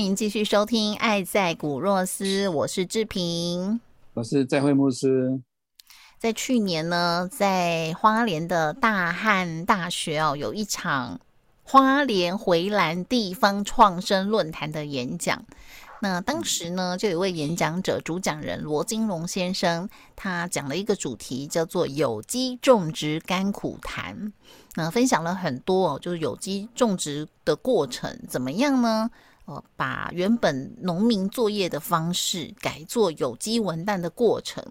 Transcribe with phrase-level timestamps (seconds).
[0.00, 3.78] 欢迎继续收听《爱在古若斯》，我是志平，
[4.14, 5.42] 我是在会牧师。
[6.18, 11.20] 在去年呢，在花莲的大汉大学哦，有一场
[11.62, 15.44] 花莲回蓝地方创生论坛的演讲。
[16.00, 24.32] 那当时呢，就有位演讲者，主讲人罗金龙先生，他讲了一个主题，叫做“有机种植甘苦谈”。
[24.76, 29.10] 那分享了很多哦，就是有机种植的过程怎么样呢？
[29.76, 34.62] 把原本农民作业的方式改做有机文旦的过程，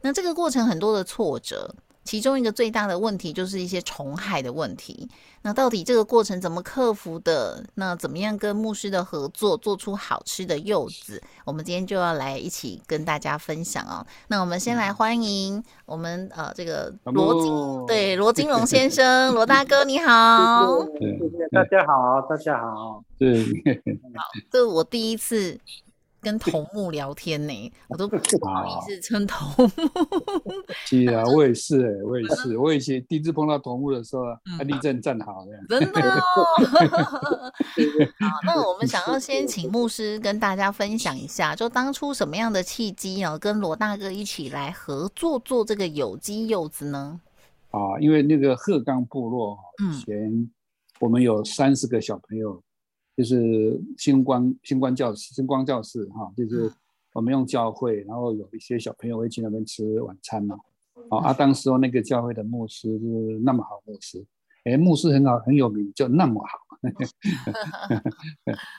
[0.00, 1.74] 那这个过程很多的挫折。
[2.04, 5.08] 其中一个最大的问题就是一些虫害的问题。
[5.42, 7.62] 那到底这个过程怎么克服的？
[7.74, 11.22] 那怎么样跟牧师的合作做出好吃的柚子？
[11.44, 14.06] 我们今天就要来一起跟大家分享哦。
[14.28, 20.82] 那我们先来欢迎我们呃这个罗金对罗金龙先生，罗大哥你好。
[21.52, 23.02] 大家好，大家好。
[23.18, 25.58] 对，好，这是我第一次。
[26.24, 29.68] 跟头目聊天呢，我都不好意思称头目。
[30.86, 34.22] 是啊，我也是哎，我也是， 我以前第一次碰到头目的时候，
[34.58, 35.78] 他立正站好的。
[35.78, 36.22] 真的哦。
[38.18, 47.20] 好，那我们想要先请牧师跟大家分享一下，就当初什么样的契机啊，跟罗大哥一起来合作做这个有机柚子呢？
[47.70, 49.58] 啊，因为那个鹤冈部落
[49.92, 50.50] 以前
[51.00, 52.62] 我们有三十个小朋友。
[53.16, 56.72] 就是星光星光教室，星光教室哈，就是
[57.12, 60.56] 我们用教会，然后有一些小朋友会去那边吃晚餐嘛。
[61.10, 64.24] 哦，啊，当时候那个教会的牧师是那么好牧师，
[64.64, 66.58] 哎，牧师很好很有名，就那么好。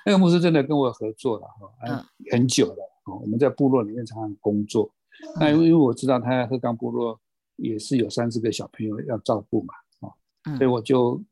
[0.05, 2.91] 那个牧师真的跟我合作了哈，很久了。
[3.05, 4.91] 哦，我们在部落里面常常工作。
[5.39, 7.17] 那因为因为我知道他在鹤冈部落
[7.55, 10.13] 也是有三四个小朋友要照顾嘛，哦，
[10.57, 11.23] 所以我就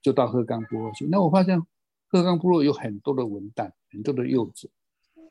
[0.00, 1.06] 就到鹤冈部落去。
[1.10, 1.60] 那我发现。
[2.08, 4.70] 鹤冈部落有很多的文旦，很多的柚子。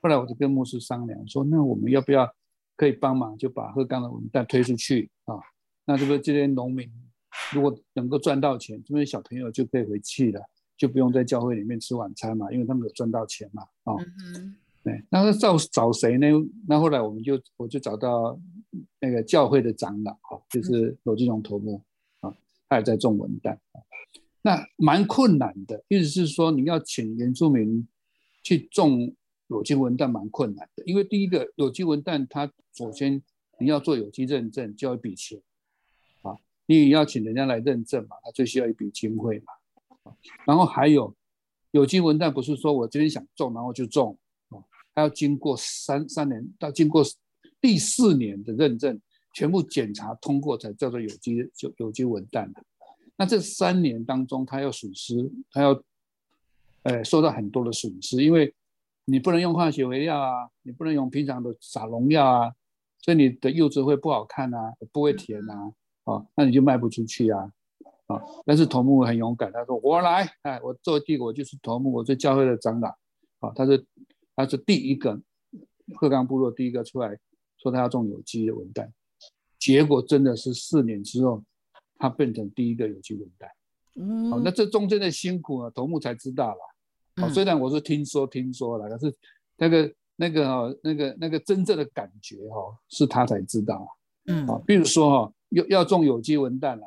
[0.01, 2.31] 后来我就跟牧师商量说：“那我们要不要
[2.75, 5.35] 可以帮忙，就把鹤冈的文旦推出去啊？
[5.85, 6.87] 那这个这些农民
[7.53, 10.41] 如果能够赚到钱，这些小朋友就可以回去了，
[10.77, 13.63] 就不用在教会里面吃晚餐嘛，因为他们有赚到钱嘛。
[13.83, 13.95] 啊，
[14.83, 15.03] 对。
[15.09, 16.27] 那找找谁呢？
[16.67, 18.39] 那后来我们就我就找到
[18.99, 21.81] 那个教会的长老，啊，就是罗金荣头目
[22.19, 22.35] 啊，
[22.69, 23.57] 他也在种文旦。”
[24.45, 27.87] 那蛮困难的，意思是说你要请原住民
[28.43, 29.11] 去种
[29.47, 33.19] 有机文旦蛮困难的，因为第一个有机文旦它首先
[33.59, 35.41] 你要做有机认证就要一笔钱
[36.21, 40.13] 啊，你也要请人家来认证嘛，它最需要一笔经费嘛，
[40.45, 41.15] 然后还有
[41.71, 44.15] 有机文旦不是说我这边想种然后就种
[44.49, 44.61] 啊，
[44.93, 47.03] 它要经过三三年到经过
[47.59, 49.01] 第四年的认证，
[49.33, 52.63] 全部检查通过才叫做有机就有机文旦的。
[53.17, 55.81] 那这三年当中，他要损失，他要，
[56.83, 58.53] 呃，受到很多的损失，因为
[59.05, 62.53] 你不能用化学肥料啊，你不能用平常的撒农药啊，
[62.99, 65.71] 所以你的柚子会不好看啊，不会甜啊，
[66.03, 67.49] 啊，那你就卖不出去啊，
[68.07, 72.89] 啊，但是头目很勇敢，他说我来，哎，我做第一个，我就是头目，我是教会的长老，
[73.39, 73.85] 啊，他是
[74.35, 75.17] 他是第一个
[75.95, 77.17] 鹤冈部落第一个出来
[77.59, 78.91] 说他要种有机的文旦，
[79.57, 81.41] 结果真的是四年之后。
[81.97, 83.47] 它变成第一个有机文旦，
[83.95, 87.23] 嗯，好，那这中间的辛苦啊，头目才知道啦。
[87.25, 89.15] 哦，虽然我是听说听说了，可是
[89.57, 93.87] 那个那个哈，那个那个真正的感觉哈，是他才知道。
[94.27, 96.85] 嗯，啊，比如说哈，要要种有机文旦了，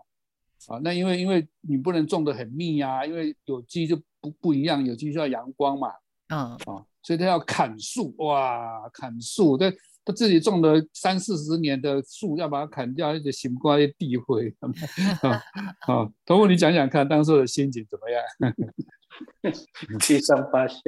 [0.66, 5.88] 啊，那因为因为你不能种的很密呀，因为有机就不不一样，有机需要阳光嘛，
[6.28, 9.74] 嗯，啊，所以他要砍树，哇，砍树，对。
[10.08, 14.48] 他自己种了三四十年的树，要把它砍掉，而且心挂在地灰。
[15.20, 15.30] 啊
[15.80, 16.10] 啊！
[16.24, 18.22] 头目，你讲讲看，当时的心情怎么样？
[20.00, 20.80] 七上八下，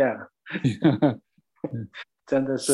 [2.24, 2.72] 真的是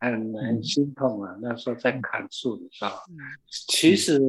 [0.00, 1.36] 很很心痛啊！
[1.40, 2.98] 那时候在砍树的时候，
[3.68, 4.20] 其实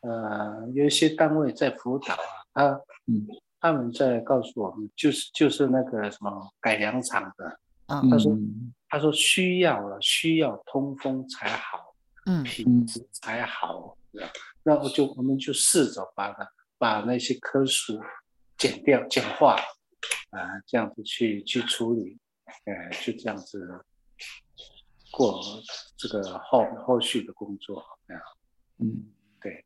[0.00, 2.14] 呃，有一些单位在辅导
[2.52, 3.26] 啊，他嗯，
[3.60, 8.32] 他们在告诉我们，就是就是那个什么改良厂的，嗯，他说
[8.96, 11.94] 他说需要了，需要通风才好，
[12.24, 13.98] 嗯，品质才好，
[14.62, 18.00] 那我就我们就试着把它把那些棵树
[18.56, 19.56] 剪掉、简化，
[20.30, 22.16] 啊，这样子去去处理，
[22.64, 23.84] 呃，就这样子
[25.10, 25.42] 过
[25.98, 28.16] 这个后后续的工作，啊，
[28.78, 29.62] 嗯，对。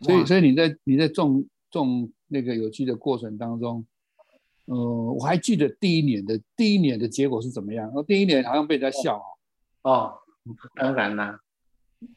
[0.00, 3.86] 所以，所以你在你在种种那个有机的过程当中，
[4.66, 7.90] 呃，我还记得第一年的第一年的结果是怎么样？
[7.94, 9.16] 哦，第一年好像被人家笑
[9.82, 9.90] 哦。
[9.90, 10.18] 哦，
[10.74, 11.40] 当然啦，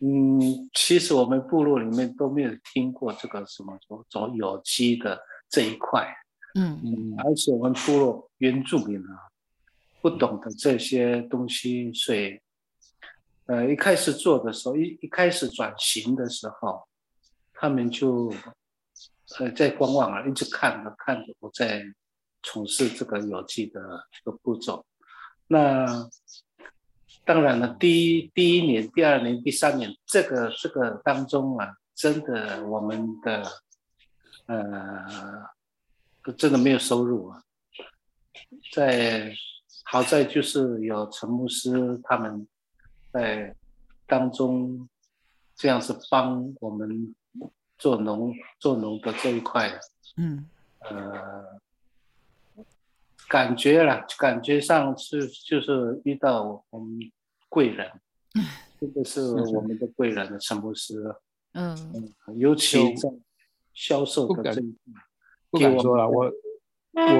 [0.02, 5.20] 嗯，其实我们部落里面都没有听过这个什么说走有机的
[5.50, 6.08] 这一块，
[6.56, 9.30] 嗯嗯，而且我们部落原住民啊，
[10.02, 12.40] 不懂得这些东西，所以，
[13.46, 16.84] 呃，一开始做的时候，一一开始转型的时候。
[17.62, 18.34] 他们就
[19.38, 21.84] 呃在观望啊，一直看着看着我在
[22.44, 24.86] 从事这个有机的这个步骤。
[25.48, 26.10] 那
[27.26, 33.44] 当然了，第一第一年、第二年、第三年，这个这个当中啊，真的我们的
[34.46, 35.46] 呃
[36.38, 37.44] 真的没有收入啊。
[38.72, 39.34] 在
[39.84, 42.48] 好在就是有陈牧师他们
[43.12, 43.56] 在
[44.06, 44.88] 当中
[45.56, 47.16] 这样是帮我们。
[47.80, 49.80] 做农做农的这一块，
[50.18, 50.46] 嗯，
[50.80, 51.62] 呃，
[53.30, 57.00] 感觉了，感觉上是就是遇到我们
[57.48, 57.88] 贵人，
[58.80, 61.16] 这个是我们的贵人的陈牧师，
[61.54, 63.10] 嗯，尤其在
[63.74, 65.04] 销售的这一块，
[65.52, 66.32] 不敢说了，我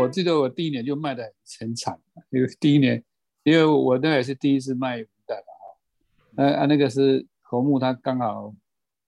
[0.02, 1.98] 我记得我第一年就卖的很惨，
[2.32, 3.04] 因为第一年，
[3.44, 8.54] 因为我那也是第一次卖文旦嘛，呃啊那个是侯木他刚好。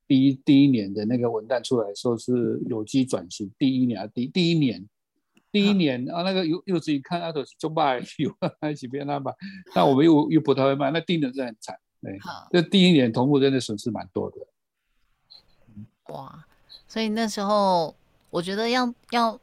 [0.07, 4.85] 第一第一年的那个文旦出来说是有机转型，第一年啊，第第一年，
[5.51, 8.35] 第一年啊，那个柚柚子一看啊都是就卖 有
[8.71, 9.33] 一起变那吧，
[9.75, 12.17] 那我们又又不太会卖，那第一年是很惨，对，
[12.51, 14.37] 这第一年同步真的损失蛮多的。
[16.13, 16.45] 哇，
[16.87, 17.95] 所以那时候
[18.29, 19.39] 我觉得要要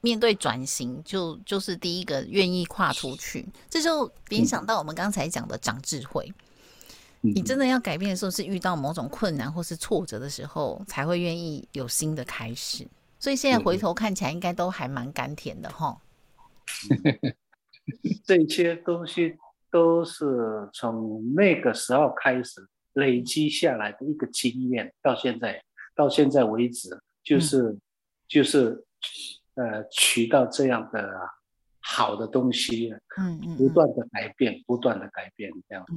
[0.00, 6.32] 面对转型，就就是第一个愿意跨出去，这就联想到我们刚才讲的长智慧。
[7.20, 12.84] 你真的要改变的时候，是遇到某种困难或是挫折的时候，才会愿意有新的开始。
[13.22, 15.96] 所以现在回头看起来，应该都还蛮甘甜的哈。
[18.26, 19.36] 这些东西
[19.70, 25.62] 都是从那个时候开始累积下来的一个经验，到现在
[25.94, 27.78] 到现在为止，就是
[28.26, 28.84] 就是
[29.54, 31.08] 呃，取到这样的
[31.78, 35.92] 好的东西，嗯嗯，不断的改变，不断的改变，这样子。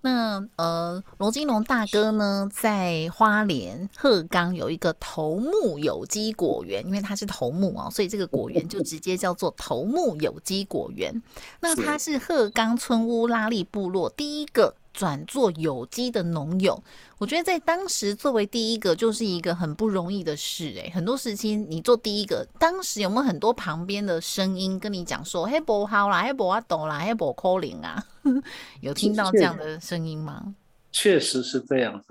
[0.00, 11.22] 那呃，罗金龙大哥呢，在花莲鹤冈有一个头目有机果园，因为他是头目哦，所以这个果园就直接叫做头目有机果园。
[11.60, 14.74] 那他是鹤冈村乌拉利部落第一个。
[14.94, 16.82] 转做有机的农友，
[17.18, 28.04] 我觉得在当时作为第一个就是一个很不容易的事诶，很多事情你做第一个，当时有没有很多旁边的声音跟你讲说，嘿不好啦，嘿不阿懂啦，嘿不可能啊？
[28.80, 30.54] 有听到这样的声音吗？
[30.90, 32.08] 确实是这样子，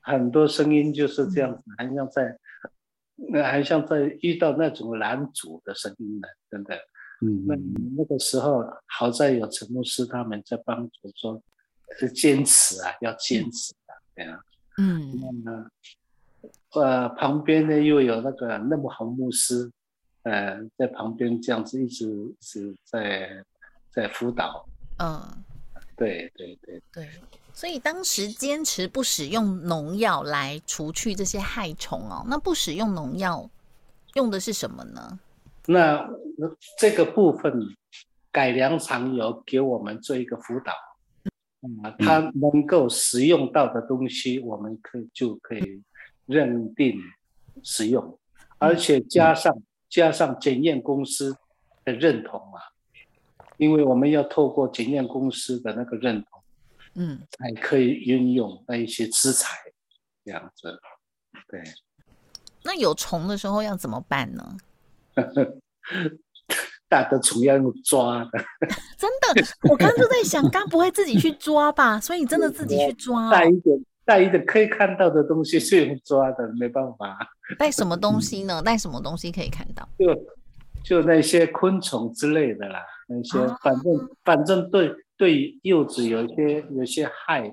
[0.00, 2.38] 很多声音就是这样子，还像在
[3.16, 6.74] 那还像在遇到那种拦阻的声音呢，真的。
[7.22, 7.54] 嗯，那
[7.96, 11.42] 那个时候好在有陈牧师他们在帮助说。
[11.98, 14.40] 是坚持啊，要坚持啊，对啊，
[14.78, 15.70] 嗯，那么
[16.74, 19.68] 呃，旁边呢又有那个那么红牧师，
[20.22, 22.06] 呃，在旁边这样子一直
[22.40, 23.44] 是在
[23.90, 24.64] 在辅导，
[25.00, 25.44] 嗯，
[25.96, 26.82] 对对对。
[26.92, 27.08] 对，
[27.52, 33.48] 所以当时坚持不使用农药来除去这些害虫哦，那不使用农药
[34.14, 35.18] 用的是什么呢？
[35.66, 36.08] 那
[36.78, 37.52] 这个部分
[38.30, 40.72] 改良厂有给我们做一个辅导。
[41.82, 45.82] 啊，它能够使用到的东西，我们可以就可以
[46.24, 46.98] 认定
[47.62, 48.18] 使用，
[48.56, 49.54] 而且加上
[49.90, 51.36] 加上检验公司
[51.84, 52.62] 的认同啊，
[53.60, 56.42] 因为我们要透过检验公司的那个认同，
[56.94, 59.54] 嗯，才可以运用那一些资材
[60.24, 60.80] 这样子。
[61.46, 61.62] 对，
[62.64, 64.56] 那有虫的时候要怎么办呢？
[66.88, 68.38] 大的虫要用抓的，
[68.96, 72.00] 真的，我刚刚就在想，刚不会自己去抓吧？
[72.00, 73.30] 所以你真的自己去抓。
[73.30, 77.16] 带一点，带一点可以看到的东西是用抓的，没办法。
[77.58, 78.62] 带什么东西呢？
[78.62, 79.86] 带什么东西可以看到？
[79.98, 80.24] 就
[80.82, 82.80] 就那些昆虫之类的啦，
[83.12, 87.52] 那些反正反正对对柚子有一些有些害，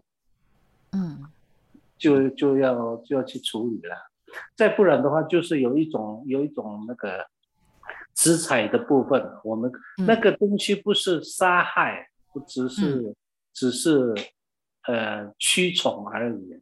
[0.92, 1.26] 嗯，
[1.98, 3.96] 就就要就要去处理了。
[4.56, 7.26] 再不然的话，就是有一种有一种那个
[8.14, 9.72] 紫彩的部分，我们
[10.06, 13.16] 那个东西不是杀害，不只是
[13.52, 14.14] 只是
[14.86, 16.62] 呃驱虫而已，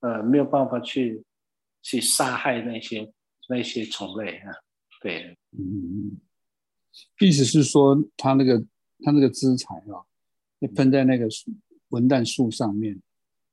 [0.00, 1.24] 呃没有办法去
[1.82, 3.12] 去杀害那些
[3.48, 4.52] 那些虫类啊。
[5.00, 6.20] 对，嗯，
[7.20, 8.58] 意思是说，它那个
[9.02, 10.04] 它那个枝材啊，
[10.74, 11.26] 喷在那个
[11.90, 13.00] 文旦树上面，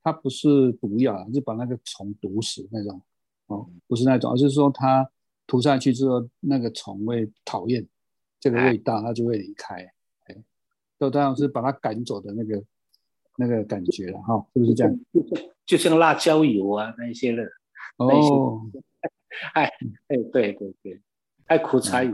[0.03, 3.01] 它不是毒药，是把那个虫毒死那种。
[3.47, 5.09] 哦，不是那种，而是说它
[5.45, 7.87] 涂上去之后，那个虫会讨厌
[8.39, 9.75] 这个味道，它就会离开。
[10.25, 10.35] 哎，
[10.99, 12.61] 就当然是把它赶走的那个
[13.37, 14.99] 那个感觉了哈，是不是这样？
[15.65, 17.43] 就像辣椒油啊那一些的。
[17.97, 18.69] 哦，
[19.53, 19.63] 哎
[20.07, 21.01] 哎，对对对，
[21.45, 22.13] 还苦茶油。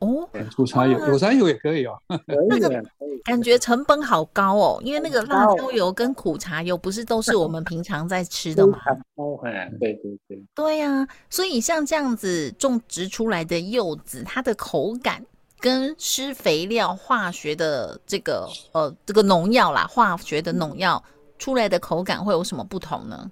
[0.00, 1.96] 哦，苦茶油，苦茶油也可以哦。
[2.48, 2.82] 那个
[3.22, 8.78] 感觉成本好高哦，因为那个辣椒油跟苦茶油不是都是我们平常在吃的吗？
[9.16, 9.38] 哦，
[9.78, 10.42] 对对对。
[10.54, 15.24] 对呀，所以像这样子种植出来的柚子，它的口感
[15.58, 21.02] 跟施肥料、化学的这个呃这个农药啦，化学的农药
[21.38, 23.30] 出来的口感会有什么不同呢？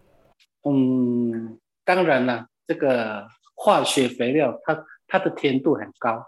[0.65, 6.23] 嗯，当然了，这个化学肥料它它的甜度很高。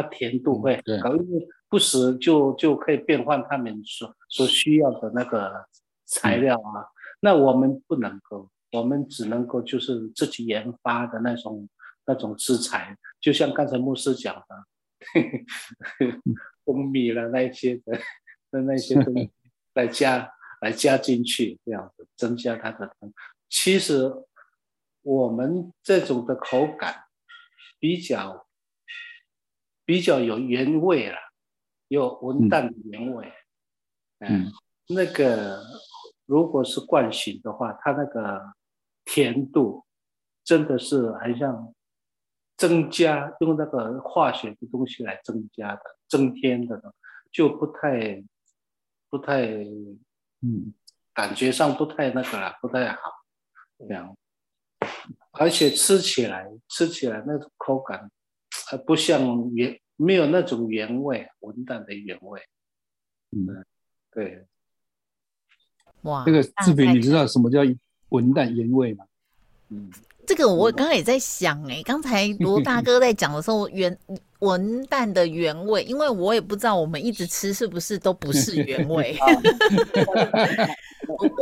[0.00, 5.66] 它甜度会高，因为不时就就可以变换他们所所需要的那个
[6.04, 6.86] 材料啊。
[7.20, 11.68] 那我们不能够，我们只能够就是自己研发的那种
[12.06, 14.64] 那种食材，就像刚才牧师讲的，
[16.64, 17.98] 蜂蜜了那些的
[18.52, 19.30] 的那些东西
[19.74, 23.12] 来加来加进去，这样子增加它的糖。
[23.48, 24.12] 其实
[25.02, 26.94] 我们这种的口感
[27.80, 28.46] 比较。
[29.88, 31.16] 比较有原味了，
[31.88, 33.32] 有文旦的原味。
[34.18, 34.52] 嗯，
[34.88, 35.62] 那个
[36.26, 38.52] 如果是惯性的话，它那个
[39.06, 39.86] 甜度
[40.44, 41.74] 真的是很像
[42.58, 46.92] 增加用那个化学的东西来增加的、增添的，
[47.32, 48.22] 就不太、
[49.08, 49.46] 不太，
[50.42, 50.74] 嗯，
[51.14, 53.00] 感觉上不太那个了，不太好。
[53.78, 54.14] 这样，
[55.32, 58.10] 而且吃起来，吃起来那种口感。
[58.70, 62.38] 它不像原没有那种原味，文旦的原味。
[63.30, 63.64] 嗯，
[64.12, 64.44] 对。
[66.02, 67.60] 哇，这个志平，你知道什么叫
[68.10, 69.06] 文旦原味吗？
[69.70, 69.90] 嗯，
[70.26, 73.98] 这个我刚刚也在想哎，刚才 罗大哥在讲的时候，原
[74.40, 79.16] 文旦的原味，因为我也不知道我们一直吃是不是都不是原味。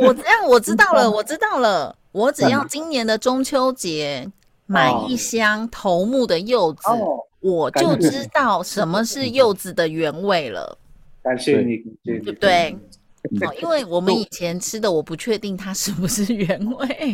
[0.01, 4.31] 我这样我知道了，我知道了，我只要今年的中秋节。
[4.67, 6.81] 买一箱头目的柚子，
[7.39, 10.77] 我就知道什么是柚子的原味了。
[11.23, 12.77] 感谢你，对不对？
[13.41, 17.13] 哦，因为我们以前吃的，我不确定它是不是原味。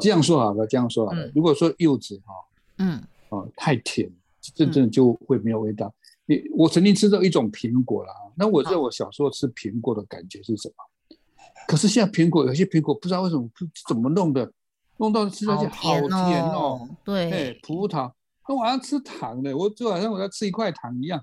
[0.00, 1.30] 这样说好了，这样说好了。
[1.34, 2.34] 如果说柚子哈，
[2.78, 4.10] 嗯，哦，太甜，
[4.54, 5.92] 真正就会没有味道。
[6.26, 11.16] 你我曾经吃到一种苹果啦，那我在我小时候吃苹果的感觉是什么？
[11.66, 13.48] 可是现在苹果有些苹果不知道为什么
[13.88, 14.50] 怎么弄的。
[15.00, 18.12] 弄到吃下去好甜哦，对，哎，葡萄，
[18.46, 21.18] 跟晚上吃糖的，我就好像我在吃一块糖一样，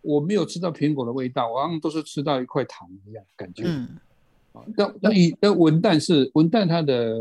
[0.00, 3.64] 我没有吃到苹果的味道，我好像都是吃到一块糖一样感觉。
[3.66, 3.98] 嗯，
[4.54, 7.14] 啊，那那以那文旦是文旦，它的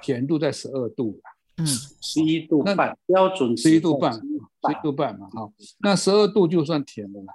[0.00, 1.20] 甜度在十二度
[1.58, 7.26] 嗯，十一度半，标准十一度半，十一度半嘛，好，那十二度就算甜的了。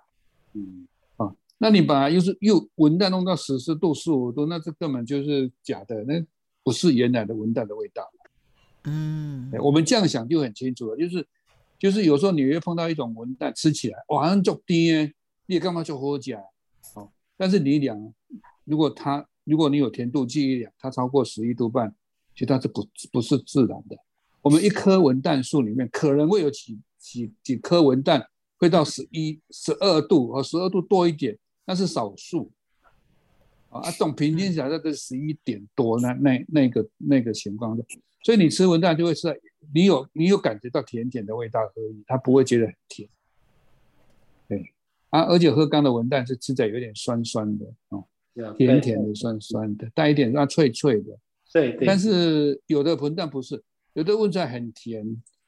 [0.53, 0.87] 嗯，
[1.17, 6.25] 啊，那你把又是又文旦弄到十四度、十五度，那这根本就是假的，那。
[6.63, 8.09] 不是原来的文旦的味道，
[8.83, 11.27] 嗯，我们这样想就很清楚了，就是
[11.77, 15.13] 就是有时候你会碰到一种文旦，吃起来哇，很就甜，
[15.45, 16.43] 你也干嘛就喝起来，
[16.95, 18.13] 哦，但是你量，
[18.65, 21.93] 如果它如果你有甜度计一量，它超过十一度半，
[22.33, 23.97] 其实它是不不是自然的。
[24.41, 28.25] 我们一棵文旦树里面可能会有几几几颗文旦
[28.57, 32.51] 会到十一十二度和十二度多一点，那是少数。
[33.69, 37.85] 啊，总平均起来这个十一点多，那那那个那个情况的，
[38.23, 39.39] 所以你吃文旦就会是，
[39.71, 43.07] 你有你有感觉到甜甜的味道而已，它不会觉得很甜。
[44.47, 44.73] 对，
[45.11, 48.03] 啊，而且喝干的文旦是吃起来有点酸酸的哦，
[48.57, 51.15] 甜甜的酸酸的，带一点那脆脆的。
[51.53, 53.61] 对，但是有的文旦不是，
[53.93, 55.05] 有的文旦很甜，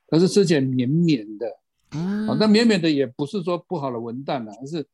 [0.07, 1.47] 可是吃起来绵绵的。
[1.95, 4.85] 嗯，那绵绵的也不是说不好的文旦了，而是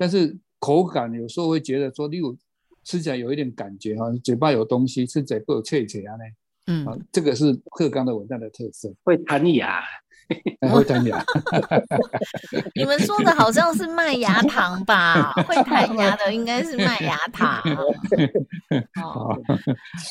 [0.00, 2.36] 但是口感有时候会觉得说，例如。
[2.84, 6.24] 吃起来有一点感觉哈，嘴巴有东西，吃起来不有脆脆啊呢。
[6.66, 9.82] 嗯，啊，这个是鹤冈的文旦的特色，会弹牙。
[10.72, 11.24] 会弹牙。
[12.74, 15.32] 你们说的好像是麦芽糖吧？
[15.46, 17.60] 会 弹牙的应该是麦芽糖。
[19.02, 19.36] 哦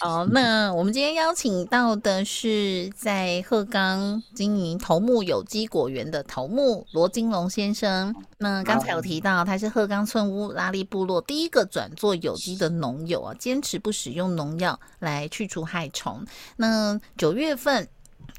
[0.04, 8.14] 哦，那我们今天邀请到的是在鹤冈经营头目有机果园的头目罗金龙先生。
[8.38, 16.26] 那刚才有提到，他是鹤冈村屋拉力部落第一个转做有机的农友啊，坚持不使用农药来去除害虫。
[16.58, 17.88] 那九月份。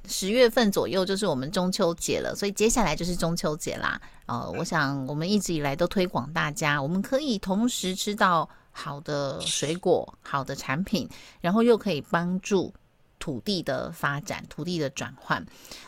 [0.08, 4.00] 十月份左右就是我们中秋节了，所以接下来就是中秋节啦。
[4.26, 11.08] 呃，我想我们一直以来都推广大家，我们可以同时吃到好的水果、好的产品，
[11.40, 12.72] 然后又可以帮助
[13.18, 15.44] 土地的发展、土地的转换。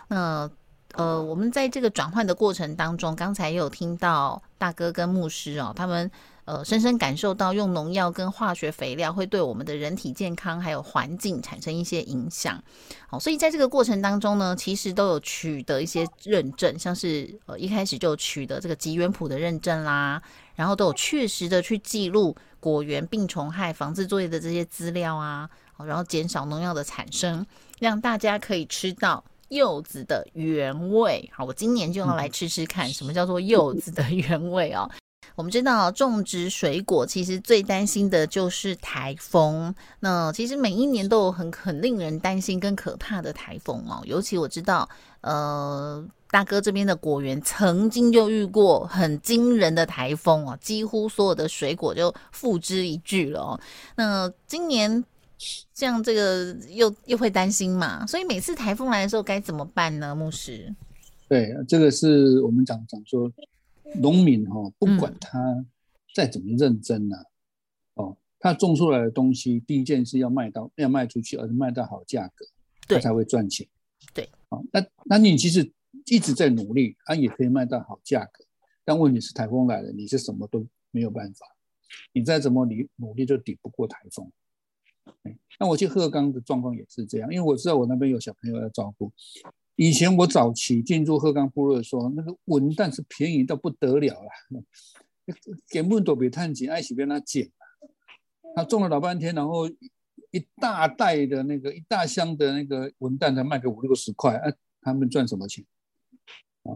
[0.09, 0.49] 那
[0.95, 6.11] 呃，我们在这个转换的过程当中，刚才也有听到大哥跟牧师哦，他们。
[6.45, 12.63] 呃，深深感受到用农药跟化学肥料会对我们的人体健康还有环境产生一些影响。
[13.09, 20.21] 好，所以在这个过程当中呢，其实都有取得一些认证，像是呃一开始就取得这个吉原谱的认证啦，
[20.55, 27.47] 然后都有确实的去记录果园病虫害防治作业的这些资料啊，好，然后减少农药的产生，
[27.81, 31.31] 让大家可以吃到柚子的原味。
[31.33, 34.91] 好，我今年就要来吃吃看什么叫做柚子的原味哦。
[35.35, 39.75] 我们知道种植水果其实最担心的就是台风。
[40.01, 44.03] 那其实每一年都有很很令人担心跟可怕的台风哦。
[44.05, 44.89] 尤其我知道，
[45.21, 53.61] 呃，大哥这边的果园曾经就遇过很惊人的台风哦，几乎所有的水果就付之一炬了哦。
[53.97, 55.05] 那今年
[55.75, 58.07] 像这个又又会担心嘛？
[58.07, 60.15] 所以每次台风来的时候该怎么办呢？
[60.15, 60.75] 牧师？
[61.29, 63.31] 对，这个是我们讲讲说。
[64.01, 65.65] 农民哈，不管他
[66.15, 67.17] 再怎么认真呢，
[67.95, 72.47] 哦，他种出来的东西，第一件事要卖到，要卖出去，而且卖到好价格，
[72.89, 73.67] 他才会赚钱。
[74.13, 75.73] 对，哦，那那你其实
[76.07, 78.45] 一直在努力，他也可以卖到好价格，
[78.85, 81.47] 但问题是台风来了，你是什么都没有办法，
[82.13, 84.31] 你再怎么努努力，就抵不过台风。
[85.59, 89.13] 那我去鹤冈的状况也是这样，因为我知道我那边有小朋友要照顾。
[89.77, 94.31] 以前我早期进入鹤冈部落的时候，那个文旦是便宜到不得了了，
[95.69, 97.51] 根本都比探钱，爱喜边他捡。
[98.55, 99.69] 他种了老半天，然后
[100.31, 105.65] 一大袋的那个一大箱的那个文旦才卖个五六十块，啊，他们赚什么钱？
[106.63, 106.71] 啊，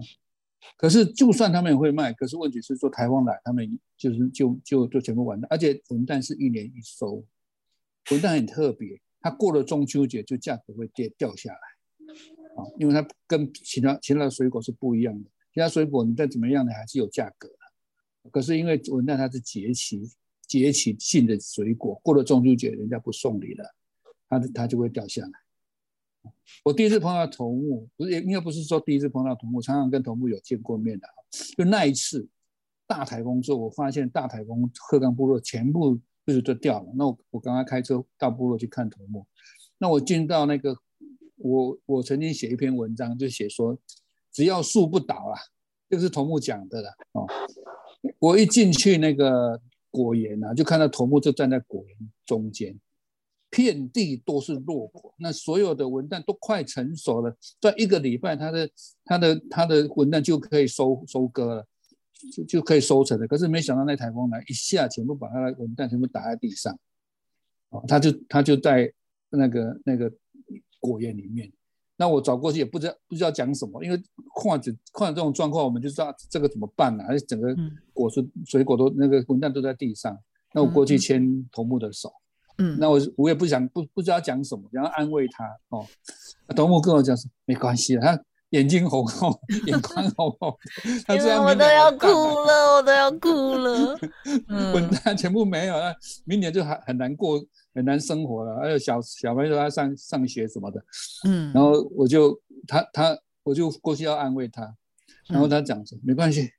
[0.76, 5.46] 可是就算他们也会卖，可是问题是说台风来，他们就是就就就全部完了。
[5.48, 7.24] 而且文旦是一年一收，
[8.10, 11.60] 文旦很特别，它过了中秋节就价格会跌掉下来。
[12.58, 18.30] 啊，因为它跟其他其他的水果是不一样的，其他水果你再怎么样呢，还是有价格的。
[18.32, 20.02] 可是因为文旦它是节气
[20.44, 23.64] 节气性的水果，过了中秋节人家不送礼了，
[24.28, 26.32] 它它就会掉下来。
[26.64, 31.14] 我第一次碰到头目，不是也应该不是说第一次碰到头目，常常跟头目有见过面的啊。
[31.56, 32.28] 就那一次
[32.88, 36.92] 大台风之后，我发现大台风鹤冈部落全部就是都掉了。
[36.96, 39.24] 那我我刚刚开车到部落去看头目，
[39.78, 40.76] 那我进到那个。
[41.38, 43.78] 我我曾经写一篇文章，就写说，
[44.32, 45.38] 只要树不倒啊，
[45.88, 47.26] 就是头目讲的了哦。
[48.18, 51.96] 我一进去那个果园啊，就看到头目就站在果园
[52.26, 52.76] 中间，
[53.50, 58.70] 遍地都是落果，那所有的文旦都快成熟了，在一个礼拜，他的
[59.04, 61.66] 他的他的文旦就可以收收割了，
[62.32, 63.26] 就就可以收成了。
[63.28, 66.76] 可是没想到那台风来，一下全部把他的文旦全部打在地上，
[67.70, 68.92] 哦，他就他就在
[69.30, 70.12] 那个那个。
[70.80, 71.50] 果园里面，
[71.96, 74.02] 那我找过去也不知道不知道讲什么，因为
[74.34, 77.04] 况且况且这种状况，我们就知道这个怎么办呢？
[77.08, 77.54] 而且整个
[77.92, 80.16] 果树水果都那个混蛋都在地上，
[80.52, 82.12] 那我过去牵头目的手，
[82.58, 85.84] 嗯，那我我也不想不不知道讲什么，然后安慰他哦，
[86.54, 88.16] 头目跟我讲说没关系他
[88.50, 89.32] 眼睛红红，
[89.66, 90.56] 眼眶 红红，
[91.06, 93.98] 他这样我都要哭了，我都要哭了，
[94.72, 97.44] 混蛋全部没有了，明年就很很难过。
[97.74, 100.82] 很难生活了，还有小小朋友他上上学什么的，
[101.28, 104.74] 嗯，然后我就他他我就过去要安慰他，
[105.28, 106.50] 然后他讲说没关系，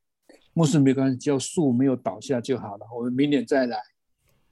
[0.54, 3.78] 牧师没关系，只要树没有倒下就好了，我们明年再来，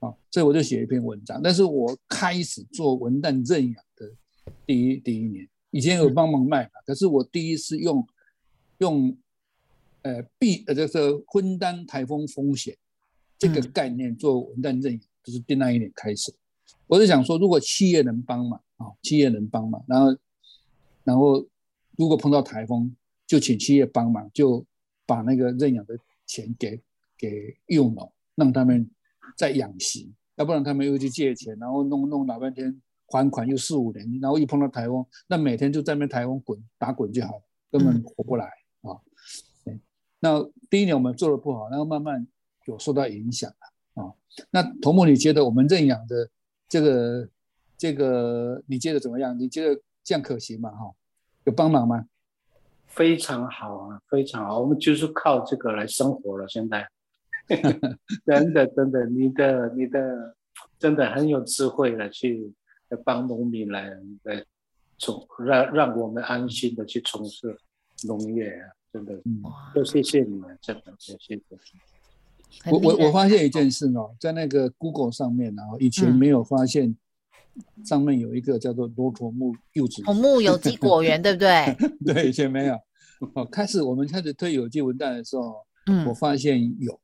[0.00, 1.40] 啊，所以我就写一篇文章。
[1.42, 4.10] 但是我开始做文旦认养的
[4.66, 8.06] 第一第一年，以前有帮忙卖可是我第一次用
[8.78, 9.16] 用
[10.02, 10.98] 呃避呃就是
[11.32, 12.76] 分担台风风险
[13.38, 16.34] 这个概念做文旦认养，就是第那一年开始。
[16.86, 20.16] 我是想说，如果企业能帮忙啊，企业能帮忙，然后，
[21.04, 21.46] 然后
[21.96, 22.94] 如果碰到台风，
[23.26, 24.64] 就请企业帮忙，就
[25.04, 26.80] 把那个认养的钱给
[27.16, 28.90] 给用了，让他们
[29.36, 37.42] 再养息，要不然他们又去借钱，然后弄弄老半天还款又四五年，然后一碰到台风，那每天就在那台风滚打滚就好了，
[37.72, 38.46] 根本活不来
[38.82, 38.96] 啊。
[40.20, 42.26] 那第一年我们做的不好，然后慢慢
[42.66, 44.12] 有受到影响了啊。
[44.50, 46.28] 那头目，你觉得我们认养的
[46.68, 47.28] 这个
[47.76, 49.38] 这个，你觉得怎么样？
[49.38, 50.70] 你觉得这样可行吗？
[50.70, 50.92] 哈，
[51.44, 52.04] 有帮忙吗？
[52.86, 54.58] 非常好啊，非常好。
[54.60, 56.48] 我们就是靠这个来生活了。
[56.48, 56.88] 现在，
[58.26, 60.34] 真的真的，你的你的
[60.78, 62.52] 真的很有智慧的去
[62.96, 63.90] 帮农民来
[64.24, 64.44] 来
[64.98, 67.56] 从让让我们安心的去从事
[68.06, 68.72] 农业啊。
[68.90, 69.12] 真的，
[69.74, 71.38] 都谢谢你们，真的谢谢。
[72.70, 76.96] 我我我发现一件事哦，在那个 Google 上面，然后以前没有发现
[77.84, 81.76] 上面有一个叫做罗驼木柚子，罗木有机果园，对不对？
[82.14, 82.80] 对，以前没有。
[83.34, 86.98] 哦，开始我们开始推有机文旦的时候，嗯，我发现有，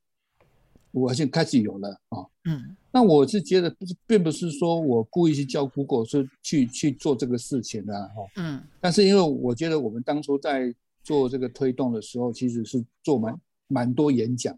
[0.90, 2.75] 我现开始有了啊，嗯。
[2.94, 8.62] 那我是觉得不是，并不是说我故意去教 Google 是去去做这个事情的哈，嗯。
[8.80, 14.57] 但是因为我觉得我们当初在做这个推动的时候，其实是做蛮蛮多演讲，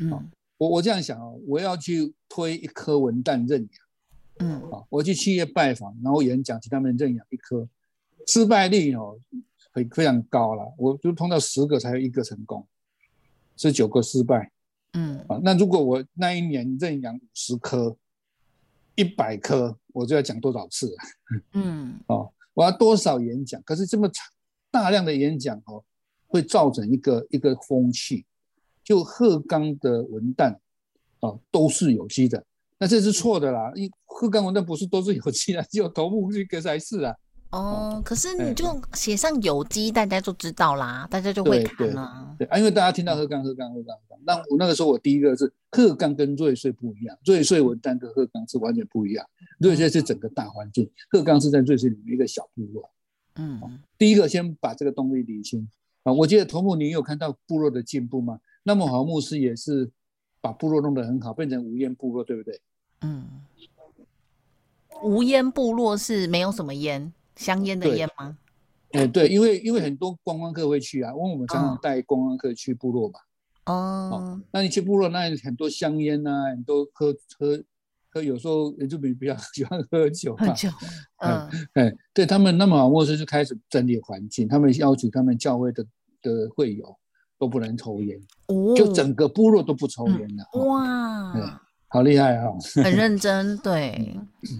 [0.00, 0.10] 嗯，
[0.56, 7.68] 我我这样想哦，我要去推一颗文旦认养，嗯，啊，我去企业拜访，然后演讲，请他们认养一颗，
[8.26, 9.16] 失败率哦，
[9.72, 12.66] 非非常高了，我就碰到十个才有一个成功，
[13.56, 14.50] 十九个失败，
[14.98, 17.96] 嗯，啊，那如果我那一年认养五十颗，
[18.96, 20.92] 一百颗，我就要讲多少次，
[21.52, 23.62] 嗯， 哦，我要多少演讲？
[23.62, 24.26] 可是这么长。
[24.70, 25.82] 大量的演讲哦，
[26.26, 28.26] 会造成一个一个风气，
[28.84, 30.54] 就鹤冈的文旦
[31.20, 32.44] 哦都是有机的，
[32.78, 33.72] 那这是错的啦。
[33.74, 37.14] 因鹤冈文旦不是都是有机的， 只有头目这个才是啊。
[37.50, 42.36] 哦，可是你就写上有机，大家就知道啦，大家就会看了。
[42.38, 49.26] 对啊，因为大家听到鹤冈鹤冈鹤冈，那我那个时候我第一个是鹤冈跟瑞穗不一样，瑞穗文旦跟鹤冈是完全不一样。
[49.58, 52.90] 瑞穗是整个大环境，鹤冈是在瑞穗里面一个小部落。
[53.36, 55.66] 嗯，第一个先把这个东西理清
[56.02, 56.12] 啊。
[56.12, 58.40] 我记得头目，你有看到部落的进步吗？
[58.64, 59.90] 那么好，牧师也是
[60.42, 62.60] 把部落弄得很好，变成无烟部落，对不对？
[63.00, 63.24] 嗯，
[65.02, 68.36] 无烟部落是没有什么烟，香烟的烟吗？
[68.92, 73.20] 哎，对，因为因为很多观光客会去啊，因为我们常常带观光客去部落嘛。
[73.64, 77.62] 哦，那你去部落，那很多香烟啊，很多喝喝。
[78.10, 80.70] 喝有时候也就比比较 喜欢喝酒喝酒，
[81.18, 85.84] 嗯，哎，对他们那么好，牧师就开始整理环境，他们要求他们教会的
[86.22, 86.96] 的会友
[87.38, 92.50] 都不能抽烟，哦，就整个部落都不抽烟了，哇，好厉害啊，
[92.82, 94.18] 很认真，对。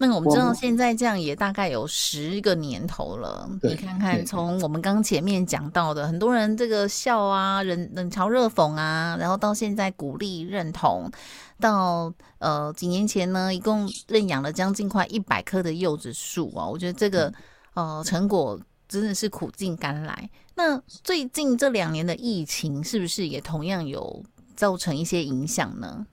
[0.00, 11.10] 那我们知道现在这样也大概有十个年头了，你看看从我们刚前面讲到的，很多人这个笑啊，冷冷嘲热讽啊，然后到现在鼓励认同，
[11.58, 17.34] 到呃几年前呢，一共认养了将近快一百棵的柚子树啊，我觉得这个
[17.74, 18.56] 呃成果
[18.86, 20.30] 真的是苦尽甘来。
[20.54, 24.22] 那最近这两年的疫情是不是也同样有
[24.54, 26.06] 造成一些影响呢？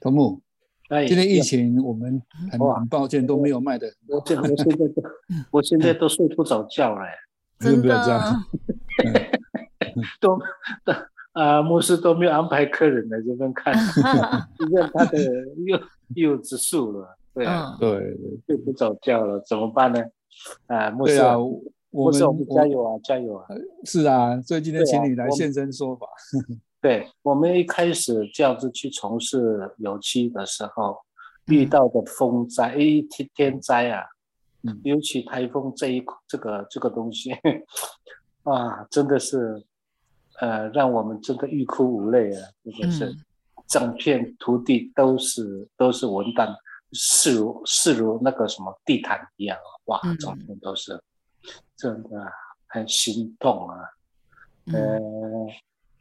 [0.00, 0.40] 头目。
[1.06, 3.86] 今天疫情，我们很很抱歉都没有卖的。
[4.08, 5.02] 我现我现在都，
[5.52, 7.02] 我现在都睡不着觉了。
[7.60, 7.94] 真的，
[10.20, 10.38] 都
[10.84, 10.92] 都
[11.32, 13.72] 啊，牧师都没有安排客人来这边看，
[14.58, 15.18] 只剩他的
[15.66, 15.80] 柚
[16.16, 17.16] 柚子树了。
[17.32, 20.02] 对啊，对，睡不着觉了，怎么办呢？
[20.66, 21.20] 啊，牧师，
[21.90, 23.46] 牧师，我们加油啊，加油啊！
[23.84, 26.08] 是啊，所以今天请你来现身说法。
[26.80, 30.98] 对我们一开始这样子去从事油漆的时候，
[31.46, 32.74] 遇到的风灾、
[33.10, 34.06] 天天灾啊，
[34.82, 37.32] 尤其台风这一这个这个东西，
[38.44, 39.62] 啊，真的是，
[40.40, 42.48] 呃，让我们真的欲哭无泪啊！
[42.64, 43.14] 真的是，
[43.66, 46.54] 整片土地都是都是蚊蛋，
[46.92, 50.98] 势如势如那个什么地毯一样，哇，整片都是，
[51.76, 52.08] 真的
[52.68, 53.76] 很心痛啊，
[54.72, 54.98] 呃。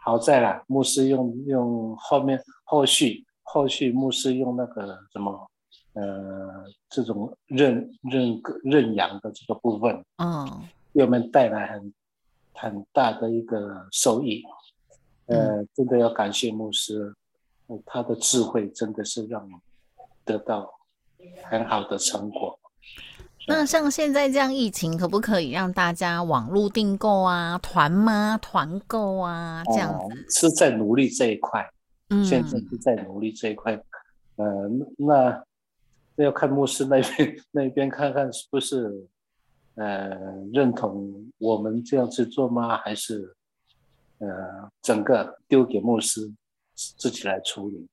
[0.02, 5.52] 好在啦，牧师用用后面后续后续牧师用那个什么
[5.94, 11.94] 呃这种认认认养的这个部分，嗯，给我们带来很
[12.54, 14.44] 很大的一个收益，
[15.28, 17.14] 呃，真的要感谢牧师，
[17.86, 19.48] 他的智慧真的是让
[20.24, 20.74] 得到
[21.44, 22.58] 很好的成果。
[23.48, 30.26] 那像现在这样疫情，可不可以让大家网络订购啊、团吗、团购啊这样子？
[30.42, 31.68] 是在努力这一块，
[32.10, 33.74] 嗯，现在是在努力这一块。
[34.36, 34.46] 呃，
[34.98, 35.44] 那
[36.16, 39.08] 那要看牧师那边 那边看看是不是
[39.76, 40.10] 呃
[40.54, 42.78] 认同我们这样去做吗？
[42.78, 43.36] 还是
[44.20, 44.28] 呃
[44.84, 46.32] 整个丢给牧师
[46.76, 47.88] 自己来处理？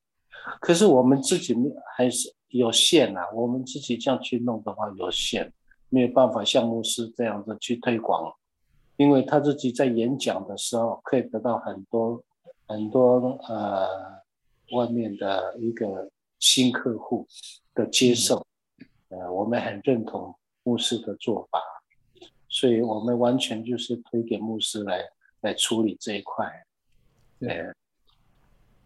[0.60, 1.56] 可是我们自己
[1.96, 2.35] 还是。
[2.48, 5.52] 有限啊，我们自己这样去弄的话有限，
[5.88, 8.32] 没有办法像牧师这样子去推广，
[8.96, 12.22] 因为他自己在演讲的时候可以得到很多
[12.66, 13.88] 很多呃
[14.72, 17.26] 外面的一个新客户
[17.74, 18.44] 的接受，
[19.08, 21.60] 呃，我们很认同牧师的做法，
[22.48, 25.00] 所以我们完全就是推给牧师来
[25.40, 26.50] 来处理这一块。
[27.38, 27.72] 对，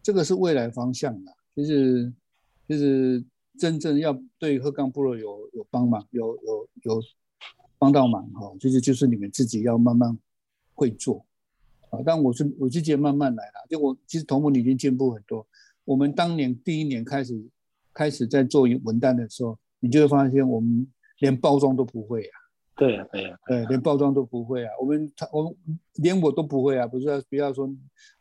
[0.03, 2.13] 这个是未来方向的，就是
[2.69, 3.25] 就是
[3.61, 7.03] 真正要对鹤冈部落有有帮忙，有有有
[7.79, 10.19] 帮到忙哈，就是就是你们自己要慢慢
[10.75, 11.27] 会做
[11.91, 12.01] 啊。
[12.07, 15.47] 但我是我自己慢慢来啦，就我其实头目已经进步很多。
[15.85, 17.39] 我们当年第一年开始
[17.93, 20.87] 开始在做文旦的时候，你就会发现我们
[21.19, 22.37] 连包装都不会啊。
[22.77, 24.73] 对呀，对呀，对，连包装都不会啊！
[24.81, 25.55] 我们他我
[25.97, 26.87] 连我都不会啊！
[26.87, 27.71] 不是不要说，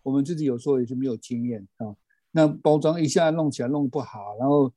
[0.03, 1.95] 我们自己有时候也是没有经验啊。
[2.31, 4.69] 那包装一下弄起来弄不好，然后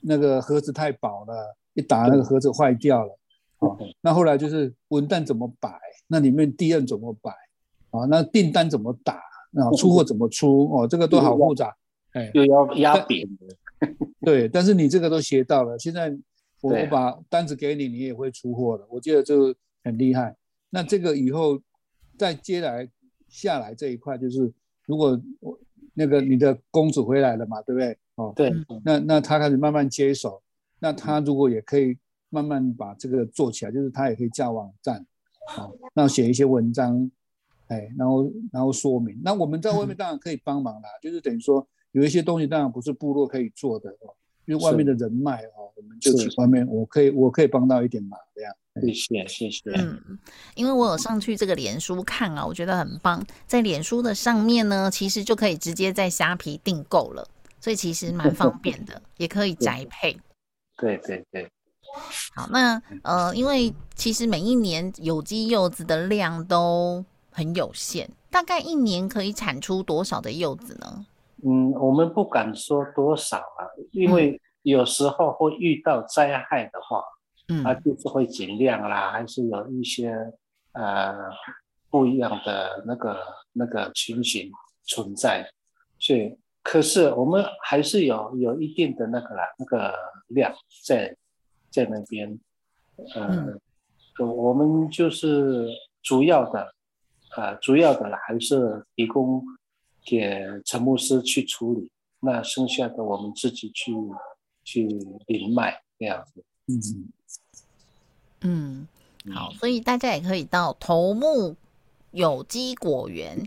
[0.00, 3.18] 那个盒子太薄了，一打那个盒子坏掉了
[3.58, 3.78] 哦。
[4.00, 7.30] 那后来就是文旦怎么摆，那里面地案怎么摆
[7.90, 8.04] 啊？
[8.08, 9.70] 那订单怎么打啊？
[9.76, 10.86] 出货怎么出哦？
[10.86, 11.74] 这个都好复杂，
[12.12, 13.88] 哎，又要压扁的。
[14.22, 16.16] 对，但是你这个都学到了，现在。
[16.62, 18.86] 我我把单子给你，你也会出货的。
[18.90, 20.36] 我觉得就很厉害。
[20.68, 21.58] 那这个以后
[22.18, 22.86] 再接来
[23.30, 24.52] 下来这一块，就是
[24.84, 25.58] 如果我
[25.94, 27.96] 那个你的公主回来了嘛，对不对？
[28.20, 28.52] 哦，对。
[28.84, 30.42] 那那他开始慢慢接手，
[30.78, 31.96] 那他如果也可以
[32.28, 35.04] 慢慢把这个做起来，就是他也可以架网站，
[35.48, 37.10] 好，那写一些文章，
[37.68, 39.18] 哎，然后然后说明。
[39.22, 44.14] 那我们在外面当然可以帮忙啦，就是等于说有一些东西当然不是部落可以做的哦。
[44.46, 48.52] 因为外面的人脉哦，我们就去外面，我可以我可以帮到一点忙这样。
[48.80, 49.70] 谢谢谢谢。
[49.76, 50.18] 嗯，
[50.56, 53.24] 因为我有上去这个脸书看啊，我觉得很棒。
[53.46, 57.28] 在脸书的上面呢，其实就可以直接在虾皮订购了，
[57.60, 60.18] 所以其实蛮方便的，也可以宅配。
[60.76, 61.48] 对对对。
[62.34, 71.06] 好，那呃，因为其实每一年有机柚子的量都很有限，大概一年可以产出多少的柚子呢？
[71.44, 77.02] 嗯，我们不敢说多少啊，因为有时候会遇到灾害的话，
[77.48, 80.14] 嗯，它就是会减量啦，还是有一些
[80.72, 81.14] 呃
[81.88, 83.18] 不一样的那个
[83.52, 84.50] 那个情形
[84.84, 85.50] 存在，
[85.98, 89.94] 所以可是我们还是有有一定的那个啦那个
[90.28, 90.52] 量
[90.84, 91.16] 在
[91.70, 92.38] 在那边，
[93.14, 95.68] 呃，我们就是
[96.02, 96.74] 主要的，
[97.36, 99.42] 呃，主要的还是提供。
[100.02, 103.92] 给陈牧师去处理，那剩下的我们自己去
[104.64, 104.88] 去
[105.26, 106.42] 领卖这样子。
[106.68, 107.12] 嗯
[108.40, 108.88] 嗯，
[109.30, 111.54] 好，所以大家也可以到头目
[112.12, 113.46] 有机果园，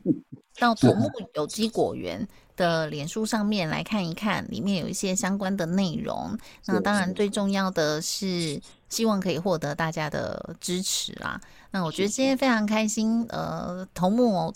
[0.60, 6.38] 到头目有机果园的脸书上面来看一看，里面有一些相关的内容。
[6.66, 11.40] 那当然最重要的是，希望可以获得大家的支持啊。
[11.72, 14.54] 那我觉得今天非常开心，呃，头目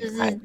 [0.00, 0.40] 就是。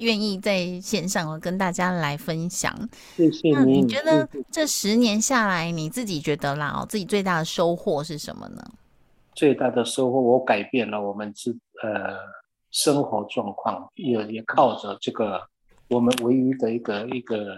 [0.00, 2.70] 愿意在线上跟大家来分享，
[3.16, 8.62] 谢谢那你觉得这十年下来，你自己觉得啦，哦，自己最大的收获是什么呢？
[9.34, 11.50] 最大的收获，我改变了我们自
[11.82, 12.14] 呃
[12.70, 15.40] 生活状况，也也靠着这个
[15.88, 17.56] 我们唯一的一个一个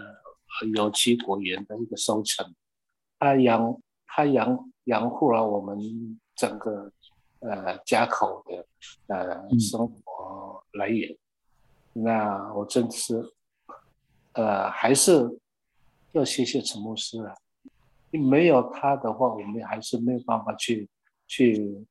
[0.74, 2.54] 有机果园的一个收成，
[3.18, 5.78] 它养它养养护了我们
[6.34, 6.92] 整个
[7.40, 8.66] 呃家口的
[9.06, 11.16] 呃生活来源。
[11.92, 13.32] 那我真是，
[14.32, 15.40] 呃，还是
[16.12, 17.34] 要谢谢陈牧师了。
[18.10, 20.88] 没有他的话，我们还是没有办法去
[21.26, 21.84] 去，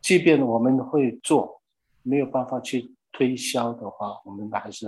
[0.00, 1.62] 即便我们会做，
[2.02, 4.86] 没有办法去推销的话，我们还是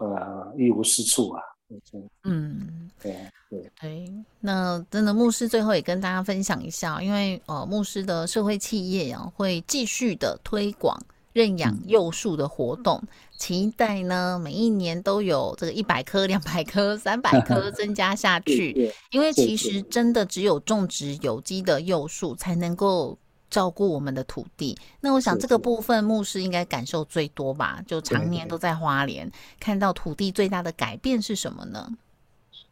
[0.00, 1.42] 呃一无是处啊。
[2.24, 3.16] 嗯，对
[3.50, 4.12] 对对。
[4.40, 10.98] 那真的牧师最后也跟大家分享一下，因为呃牧师的社会企业啊会继续的推广。
[11.32, 12.98] 认养幼树的活动，
[13.36, 18.90] 期待呢每一年都有这个一百棵、两百棵、 三百棵 增加下去。
[19.10, 23.18] 因为其实真的只有种植有机的幼树，才能够
[23.50, 24.76] 照顾我们的土地。
[25.00, 27.82] 那我想这个部分牧师应该感受最多吧？
[27.86, 31.96] 就常年都在花莲，看到土地最大的改变是什么呢？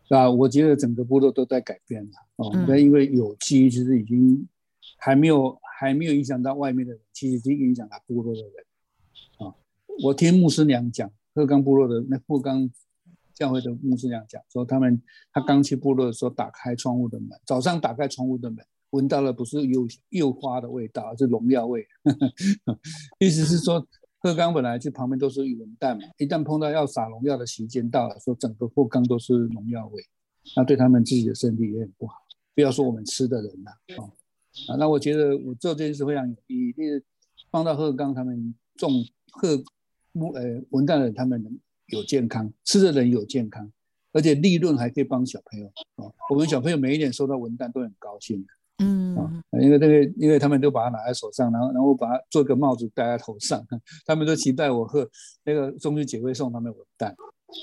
[0.09, 2.53] 是啊，我觉得整个部落都在改变了哦。
[2.69, 4.49] 那因为有机其实已经
[4.99, 5.59] 还没有。
[5.77, 8.53] 还没有影响到外面的人，其实已经影响到部落的人
[9.39, 9.53] 啊！
[10.05, 12.71] 我听牧师娘讲，鹤冈部落的那鹤冈
[13.35, 21.85] 教会的牧师娘讲说，他们他刚去部落的时候，打开窗户的门，早上打开窗户的门，闻到了不是柚柚花的味道，而是农药味。
[23.19, 23.85] 意思是说，
[24.21, 30.01] 鹤冈本来就旁边都是文旦嘛，一旦碰到要撒农药的时间到了，说整个鹤冈都是农药味，
[30.57, 32.15] 那对他们自己的身体也很不好。
[32.55, 34.07] 不要说我们吃的人了啊。
[34.69, 37.05] 啊，那我觉得我做这件事非常有意义，就是
[37.51, 38.93] 帮到鹤冈他们种
[39.33, 39.61] 鹤
[40.13, 43.69] 木呃文旦的人，他们有健康，吃的人有健康，
[44.13, 46.15] 而且利润还可以帮小朋友哦。
[46.31, 48.47] 我们小朋友每一年收到文旦都很高兴。
[48.79, 53.65] 嗯啊，因为那个，因为他们都把它拿在手上，然后，然后把它做个帽子戴在头上，
[54.05, 55.09] 他们都期待我喝
[55.45, 57.15] 那个中秋节会送他们文旦。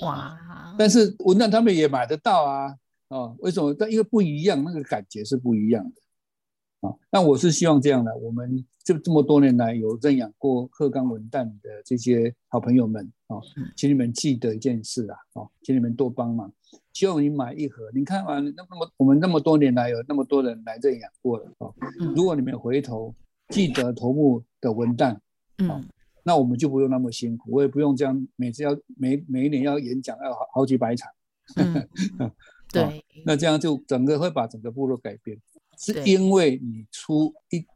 [0.02, 0.74] 哇！
[0.78, 2.74] 但是文旦他们也买得到啊，
[3.08, 3.74] 哦，为什么？
[3.74, 6.88] 但因为不一样，那个感觉是不一样的。
[6.88, 13.36] 啊，那我是希望这样的，我们这这么多年来有认养过鹤冈文旦的这些好朋友们啊，
[13.76, 16.50] 请你们记得一件事啊，哦，请你们多帮忙。
[16.92, 21.74] 希望你买一盒，你看啊，那么我们那么多年来有那么多人来这里养过了哦。
[22.14, 23.14] 如果你们回头
[23.48, 25.18] 记得头目的文旦，
[25.58, 25.84] 嗯，
[26.22, 31.10] 那我们就不用那么辛苦，我也不用这样每次要每每一年要演讲要好好几百场。
[32.70, 35.38] 对，那这样就整个会把整个部落改变，
[35.78, 37.66] 是因为你出一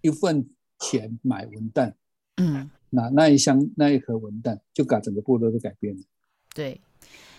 [0.00, 1.92] 一份钱买文旦，
[2.36, 6.02] 嗯，那那一箱那一盒文旦就把整个部落都改变了。
[6.54, 6.80] 对。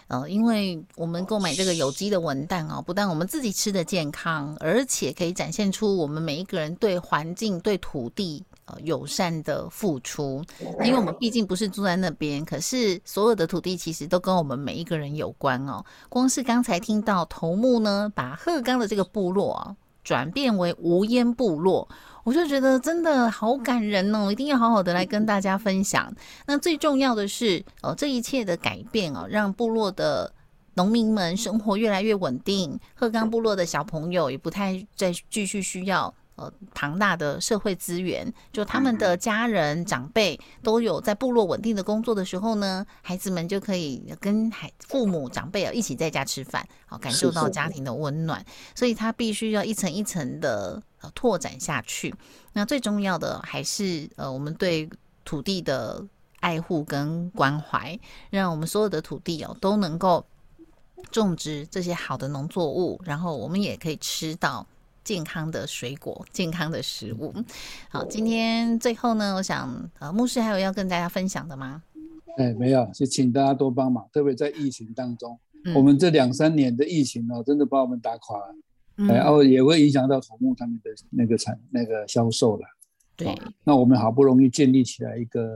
[0.09, 10.43] 呃，因为我们购买这个有机的文旦哦，不但我们自己吃的健康，而且可以展现出我们每一个人对环境、对土地呃友善的付出。
[10.83, 15.85] 因为我们毕竟不是住在那边，可是所有的土地其实都跟我们每一个人有关哦。
[16.09, 21.87] 光是刚才听到头目呢，把鹤冈的这个部落啊转变为无烟部落。
[22.29, 26.13] 我就觉得真的好感人哦，一定要好好的来跟大家分享。
[26.45, 30.31] 那最重要的是，哦，这一切的改变哦，让部落的
[30.75, 36.13] 农民们生活越来越稳定，鹤冈部落的小朋友也不太再继续需要。
[36.35, 48.45] 呃，庞大的社会资源，就他们的家人长辈都有在部落稳定的工作的时候呢，孩子们就可以跟孩父母长辈啊一起在家吃饭，好感受到家庭的温暖。
[48.73, 52.13] 所以他必须要一层一层的呃拓展下去。
[52.53, 54.89] 那最重要的还是呃我们对
[55.23, 56.05] 土地的
[56.39, 60.25] 爱护跟关怀，让我们所有的土地哦都能够
[61.11, 64.65] 种植这些好的农作物，然后我们也可以吃到。
[65.01, 67.33] 健康的水果，健康的食物。
[67.89, 71.81] 好，今天最后呢，我想呃，牧师还有要跟大家分享的吗？
[72.37, 75.39] 哎，没有，就请大家多帮忙，特别在疫情当中，
[75.73, 78.55] 我们这两三年的疫情哦，真的把我们打垮了，
[79.07, 82.63] 然后也会影响到土木他们的那个产那个销售了。
[83.15, 85.49] 对，那我们好不容易建立起来一个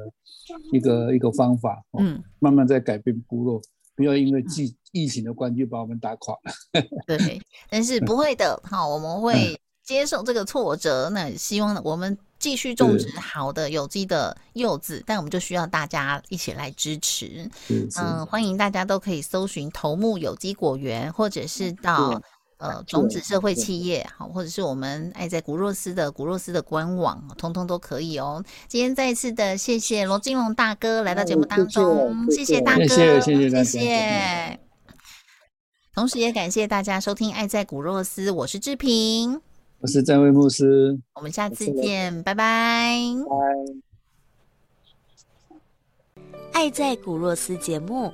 [0.73, 3.61] 一个一个方法，嗯，慢慢在改变部落。
[3.95, 6.83] 不要因为疫疫情的关系把我们打垮了。
[7.07, 11.09] 对，但是不会的，好，我们会接受这个挫折。
[11.11, 17.49] 那希望我们继续种植好的有机的柚子，但我们就需要大家一起来支持。
[17.97, 22.21] 嗯，欢迎大家都可以搜寻头目有机果园，或者是到。
[22.57, 28.43] 呃，种子社会企业好，或者是我们爱在古若斯的古若斯的官网，通通都可以哦。
[28.67, 34.59] 今天再一次的谢谢罗金龙大哥来到节目当中，谢谢大哥，谢谢谢谢。
[35.93, 39.41] 同时也感谢大家收听《爱在古若斯》，我是志平，
[39.79, 42.97] 我是詹位牧师，我们下次见，拜拜。
[46.53, 48.13] 爱在古若斯节目。